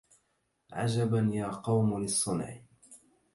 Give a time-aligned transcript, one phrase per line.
[0.73, 2.59] عجبا يا قوم للصنع